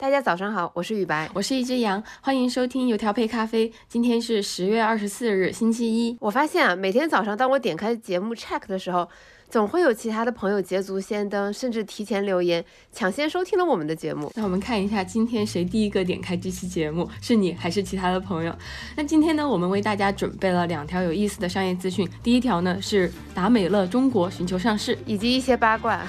[0.00, 3.70] 大家早上好，我是雨白，我是一只羊，欢迎收听油条配咖啡。
[3.86, 6.16] 今天是十月二十四日，星期一。
[6.20, 9.06] 我发现啊，每天早上当我点开节目 check 的时候。
[9.50, 14.30] 总会有其他的朋友捷足先登，甚至提前留言，抢先收听了我们的节目。
[14.36, 18.54] 那我们看一下今天谁第一个点开这期节目，是你还是其他的朋友？
[18.96, 22.08] 那今天呢，我们为大家准备了两条有意思的商业资讯。
[22.22, 26.00] 第一条呢是达美乐中国寻求上市，以及一些八卦。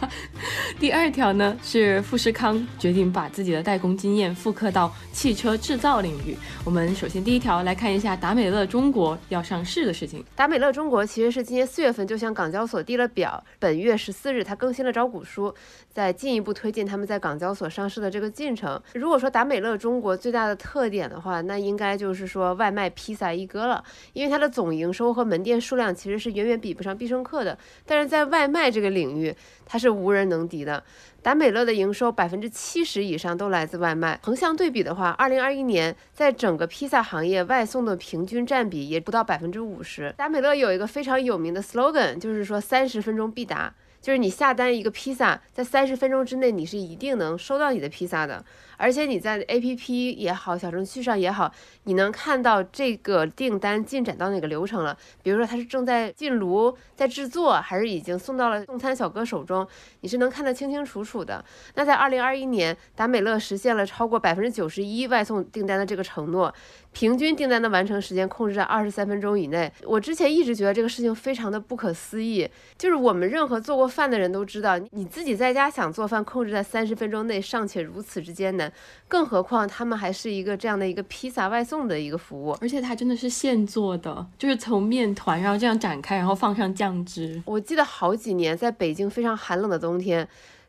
[0.80, 6.34] 第二条呢是富士康决定把自己的代工经验复刻到汽车制造领域。
[6.64, 10.24] 我们首先第一条来看一下达美乐中国要上市的事情。
[10.34, 12.77] 达美乐中国其实是今年四月份就向港交所。
[12.78, 15.52] 我递了表，本月十四日，他更新了招股书，
[15.90, 18.80] 在进一步推进他们在港交所上市的这个进程。
[18.94, 23.82] 如果说达美乐中国最大的特点的话，那应该就是说外卖披萨一哥了，
[24.12, 29.34] 因为它的总营收和门店数量其实是远远比不上必胜客的，但是在外卖这个领域，
[29.66, 30.84] 它是无人能敌的。
[31.28, 34.18] 达美乐的营收百分之七十以上都来自外卖。
[34.22, 40.10] 横向对比的话，二零二一年在整个披萨行业外送的平均占比也不到百分之五十。
[40.16, 43.74] 达美乐有一个非常有名的 slogan，就是说三十分钟必达。
[44.08, 48.42] 就是你下单一个披萨，在三十分钟之内，你是一定能收到你的披萨的。
[48.78, 51.52] 而且你在 A P P 也好，小程序上也好，
[51.84, 54.96] 你能看到这个订单进展到哪个流程了。
[55.22, 59.66] 比如说它是正在进炉，在制作，还是已经送到了送餐小哥手中，
[60.00, 61.44] 你是能看得清清楚楚的。
[61.74, 66.54] 那在二零二一年，达美乐实现了超过百分之九十一外送订单的这个承诺。
[66.92, 69.70] 平均订单的完成时间控制在二十三分钟以内。
[69.84, 72.48] 我之前一直觉得这个事情非常的不可思议，
[72.78, 78.72] 就是我们任何做过饭的人都知道，你自己在家想做饭，控制在三十分钟内尚且如此之艰难，
[79.08, 87.42] 更何况他们还是一个这样的一个披萨外送的一个服务，而且它真的是现做的，就是从面团然后这样展开，然后放上酱汁。
[87.44, 90.28] 我记得好几年在北京非常寒冷的冬天。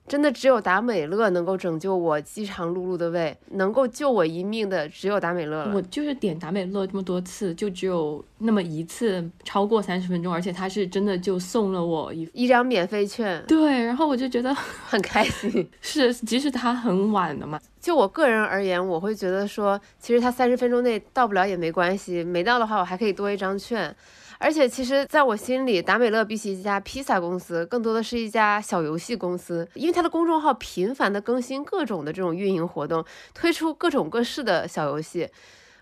[0.09, 5.71] 真的只有达美乐能够拯救我饥肠辘辘的胃，能够救我一命的只有达美乐了。
[5.75, 13.41] 我就是点达美乐这么多次，就只有那么一次超过三十分钟，而且他是真的就送了我一一张免费券。
[13.47, 14.53] 对，然后我就觉得
[14.87, 15.69] 很开心。
[15.79, 17.59] 是，即使他很晚的嘛。
[17.79, 23.95] 就我个人而言，我会觉得说，其实他三十分钟内到不了也没关系，没到的话我还可以多一张券。
[24.41, 35.27] 而且，其实在我心里，达美乐比起一家披萨公司，更多的是一家小游戏公司，因为它的公众号频繁的更新各种的这种运营活动，推出各种各式的小游戏，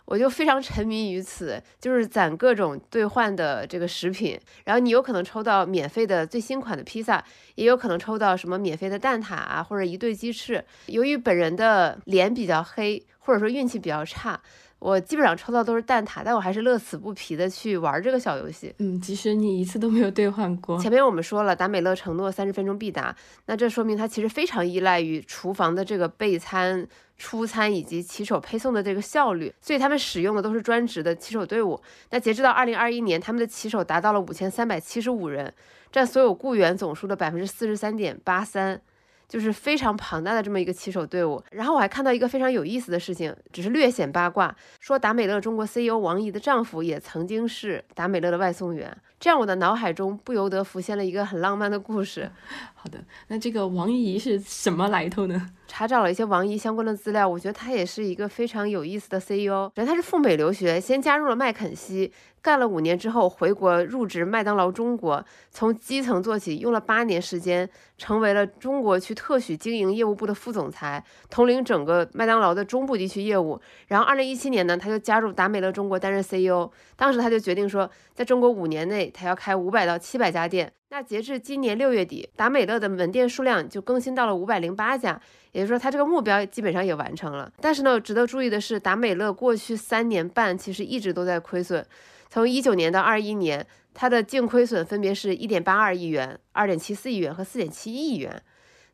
[0.06, 10.66] 我就非常沉迷于此，就是攒各种兑换的这个食品，然后你有可能抽到免费的最新款的披萨，也有可能抽到什么免费的蛋挞啊，或者一对鸡翅。
[10.88, 14.41] 由于本人的脸比较黑，或者说运气比较差。
[14.79, 18.73] 我基本上抽到都是蛋挞，但我还是乐此不疲的去玩这个小游戏。
[18.77, 20.79] 嗯，即使你一次都没有兑换过。
[20.79, 23.15] 前面我们说了，达美乐承诺三十分钟必达，
[23.47, 31.81] 那这说明它其实非常依赖于厨房的这个备餐、出餐以及骑手配送的这个效率，所以他们使用的都是专职的骑手队伍。
[32.11, 35.51] 那截止到二零二一年，他们的骑手达到了五千三百七十五人，
[35.91, 38.79] 占所有雇员总数的百分之四十三点八三。
[39.27, 52.31] 就是非常庞大的这么一个骑手队伍，然后我还看到一个非常有意思的事情，只是略显八卦，说达美乐中国 CEO 王怡的丈夫也曾经是达美乐的外送员，这样我的脑海中不由得浮现了一个很浪漫的故事。
[52.73, 55.49] 好的，那这个王怡是什么来头呢？
[55.67, 59.69] 查找了一些王怡相关的资料，我觉得她也是一个非常有意思的 CEO。
[59.75, 62.11] 人她是赴美留学，先加入了麦肯锡。
[62.47, 65.21] 干了五年之后，回国入职麦当劳中国，
[65.51, 73.59] 从基层做起，用了八年时间，成为了中国区特许经营业务部的副总裁，统领整个麦当劳的中部地区业务。
[73.87, 76.71] 然后，二零一七年呢，他就加入达美乐中国担任 CEO。
[76.95, 80.71] 当时他就决定说，在中国五年内，他要开五百到七百家店。
[80.89, 85.19] 那截至今年六月底，达美乐的门店数量就更新到了五百零八家，
[85.51, 87.51] 也就是说，它这个目标基本上也完成了。
[87.59, 91.85] 但是呢，值得注意的是，达美乐过去三年半其实一直都在亏损。
[92.29, 98.41] 从一九年到二一年，它的净亏损分别是一点八二亿元、二点七四亿元和四点七一亿元。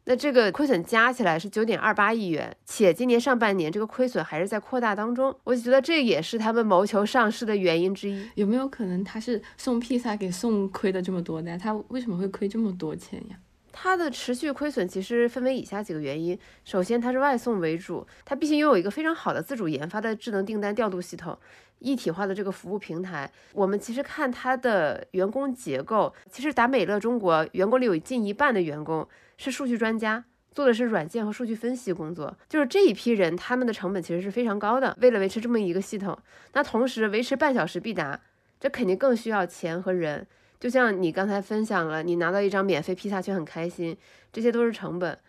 [0.05, 5.33] 那这个亏损加起来是九点二八亿元，且今年上半年这个亏损还是在扩大当中。
[5.45, 8.27] 我觉得这也是他们谋求上市的原因之一。
[8.35, 11.57] 有没有可能他是送披萨给送亏的这么多呢？
[11.57, 13.37] 他为什么会亏这么多钱呀？
[13.73, 16.39] 它的持续亏损其实分为以下几个原因。
[16.63, 21.37] 首先，它是外送为主，它必须拥有一个非常好的自主研发的智能订单调度系统。
[21.79, 29.05] 一体化的这个服务平台，我们其实看它的员工结构，其实达美乐中国员工里有近一半的员工
[29.37, 32.33] 是数据专家，做的是软件和数据分析工作。
[32.47, 34.95] 就是这一批人，他们的成本其实是非常高的。
[35.01, 36.17] 为了维持这么一个系统，
[36.53, 38.17] 那同时维持半小时必达，
[38.61, 40.25] 这肯定更需要钱和人。
[40.63, 43.97] 就像你刚才分享了，你拿到一张免费披萨却很开心，
[44.31, 45.19] 这些都是成本。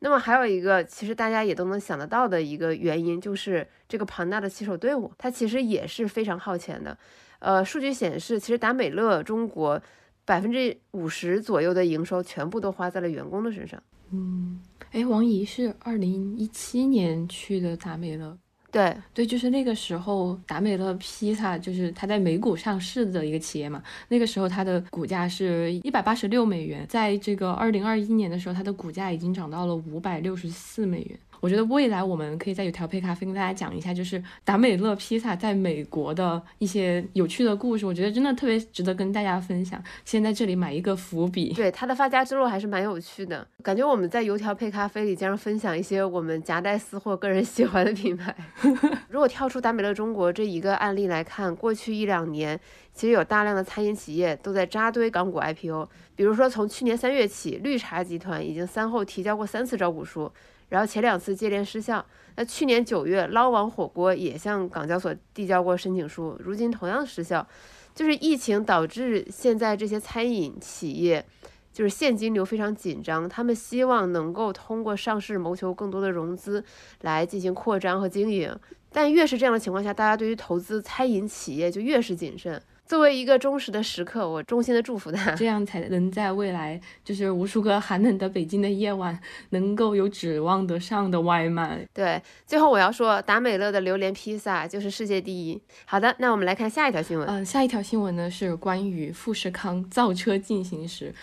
[0.00, 6.98] 那么还有一个，其实大家也都能想得到的一个原因，就是这个庞大的骑手队伍，它其实也是非常耗钱的。
[7.38, 9.80] 呃，数据显示，其实达美乐中国
[10.26, 13.82] 百分之五十左右的营收全部都花在了员工的身上。
[14.12, 14.60] 嗯，
[14.92, 18.36] 哎，王怡是二零一七年去的达美乐。
[18.74, 23.80] 对对，就是那个时候，达美乐披萨就是它在美股上市的一个企业嘛。
[24.08, 31.16] 那个时候它的股价是一百八十六美元，在这个二零二一年的时候，它的股价已经涨到了五百六十四美元。
[31.44, 37.84] 我觉得未来我们可以在有条配咖啡跟大家讲一下，就是达美乐披萨在美国的一些有趣的故事。
[37.84, 39.78] 我觉得真的特别值得跟大家分享。
[40.06, 41.52] 先在这里买一个伏笔。
[41.52, 48.34] 对它的发家之路还是蛮有趣的，感觉我们在油条配咖啡里经常分享一些我们夹带私货、个人喜欢的品牌。
[49.10, 52.58] 如果跳出达美乐中国这一个案例来看，过去一两年
[52.94, 55.90] 其实有大量的餐饮企业都在扎堆港股 IPO。
[56.16, 60.32] 比如说从去年三月起，绿茶集团已经三后提交过三次招股书。
[60.74, 62.04] 然后前两次接连失效。
[62.34, 67.46] 那去年九月，捞王火锅也向港交所递交过申请书，如今同样失效。
[67.94, 71.24] 就是疫情导致现在这些餐饮企业
[71.72, 76.64] 就是现金流非常紧张，他们希望能够通过上市谋求更多的融资
[77.02, 78.52] 来进行扩张和经营。
[78.90, 82.60] 但越是这样的情况下，大家对于投资餐饮企业就越是谨慎。
[82.86, 89.18] 作为一个忠实的食客，我衷心的祝福他，这样才能在未来就是无数个寒冷的北京的夜晚，
[89.50, 91.86] 能够有指望得上的外卖。
[91.94, 95.60] 对，最后我要说，达美乐的榴莲披萨就是世界第一。
[95.86, 97.26] 好的，那我们来看下一条新闻。
[97.26, 101.14] 嗯，下一条新闻呢是关于富士康造车进行时。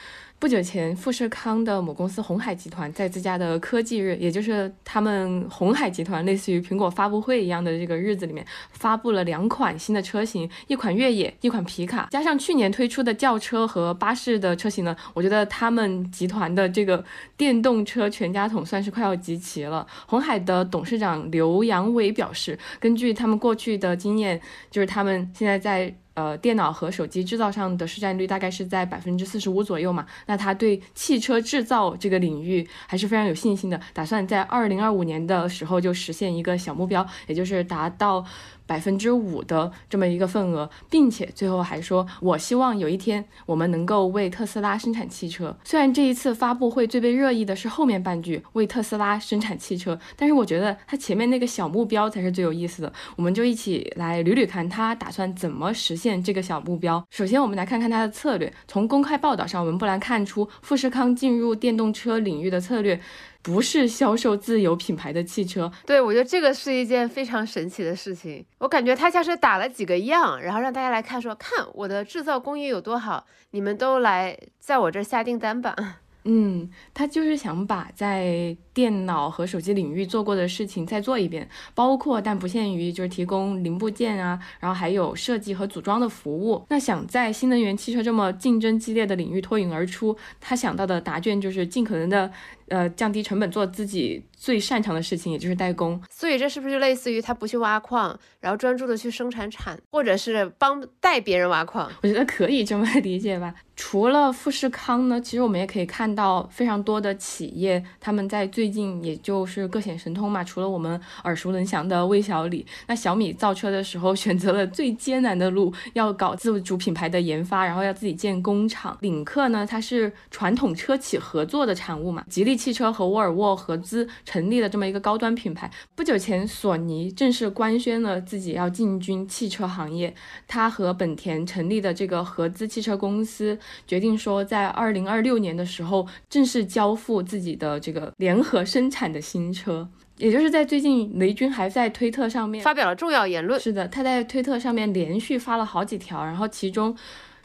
[0.42, 12.08] 不久前，富士康的母公司红海集团在自家的科技日，也就是他们红海集团类似于苹果发布会一样的这个日子里面，发布了两款新的车型，一款越野，一款皮卡。
[12.10, 17.06] 加上去年推出的轿车和巴士的车型呢，我觉得他们集团的这个
[17.38, 19.86] 电动车全家桶算是快要集齐了。
[20.08, 24.42] 红海的董事长刘扬伟表示，根据他们过去的经验，
[24.72, 25.94] 就是他们现在在。
[26.14, 30.06] 呃，电脑和手机制造上的市占率大概是在百分之四十五左右嘛？
[30.26, 38.26] 那他对汽车制造这个领域还是非常有信心的，打算在二零二五年的时候就实现一个小目标，也就是达到。
[38.72, 45.54] 百分之五的这么一个份额，并且最后还说，我希望有一天我们能够为特斯拉生产汽车。
[45.66, 52.94] 虽然这一次发布会最被热议的是后面半句为特斯拉生产汽车，但是我觉得他前面那个小目标才是最有意思的。
[53.18, 57.06] 我们就一起来捋捋看他打算怎么实现这个小目标。
[57.10, 58.54] 首先，我们来看看他的策略。
[58.70, 63.02] 从公开报道上，我们不难看出富士康进入电动车领域的策略。
[63.42, 68.46] 不是销售自有品牌的汽车，对我觉得这个是一件非常神奇的事情。
[68.60, 75.76] 我感觉他像是打了几个样，然后让大家来看，说看我的制造工艺有多好，你们都来在我这儿下订单吧。
[76.24, 86.64] 嗯，他就是想把在电脑和手机领域做过的事情再做一遍，包括但不限于就是提供零部件啊，然后还有设计和组装的服务。
[86.70, 92.32] 那想在新能源汽车这么竞争激烈的领域脱颖而出，他想到的答卷就是尽可能的
[92.72, 94.24] 呃降低成本，做自己。
[94.42, 101.88] 最擅长的事情也就是代工，所以这是不是就类似于他不去挖矿，然后专注的去生产产，或者是帮带别人挖矿？
[102.02, 103.54] 我觉得可以这么理解吧。
[103.76, 110.44] 除了富士康呢，其实我们也可以看到非常多的企业，他们在最近也就是各显神通嘛。
[110.44, 118.98] 除了我们耳熟能详的魏小李，那小米造车的时候选择了最艰难的路，要搞自主品牌的研发，然后要自己建工厂。
[119.02, 124.08] 领克呢，它是传统车企合作的产物嘛，吉利汽车和沃尔沃合资。
[124.26, 125.70] 成立的这么一个高端品牌。
[125.96, 130.14] 不久前，索尼正式官宣了自己要进军汽车行业。
[130.48, 139.90] 他和本田成立的这个合资汽车公司，决定说在二零二六年的时候正式交付自己的这个联合生产的新车。
[140.18, 143.60] 也就是在最近，雷军还在推特上面发表了重要言论。
[143.60, 146.96] 是的，他在推特上面连续发了好几条，然后其中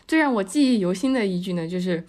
[0.06, 2.04] 最让我记忆犹新的一句呢，就是。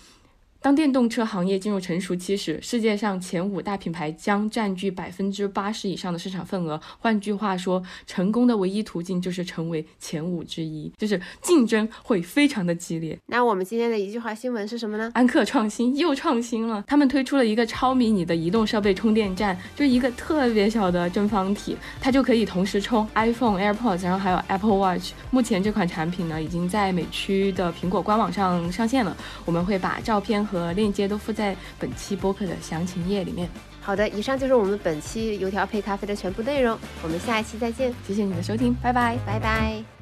[0.62, 6.80] 当电动车行业进入成熟期时，世界上前五大品牌将占据百分之八十以上的市场份额。
[7.00, 13.18] 换句话说，成功的唯一途径就是成为前五之一，就是竞争会非常的激烈。
[13.28, 15.12] 那我们今天的一句话新闻是什么呢？
[15.14, 25.12] 安克创新又创新了，他们推出了一个超迷你的移动设备充电站，就是一个特别小的正方体，它就可以同时充 iPhone、AirPods，然后还有 Apple Watch。
[25.32, 29.16] 目前这款产品呢，已经在美区的苹果官网上上线了。
[29.46, 33.48] 我们会把照片和和链接都附在本期播客的详情页里面。
[33.82, 39.97] 好的，以上就是我们本期油条配咖啡的全部内容，我们下一期再见，谢谢你的收听，拜拜，拜拜。